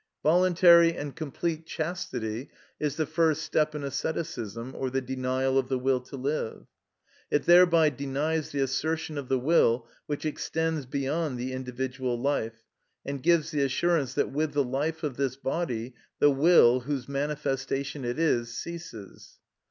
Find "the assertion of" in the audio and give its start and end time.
8.51-9.29